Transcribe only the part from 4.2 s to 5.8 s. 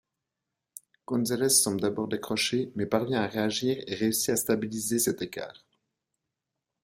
à stabiliser cet écart.